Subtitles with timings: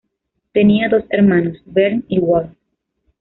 [0.51, 2.49] Tenía dos hermanos, Bernd y Wolf.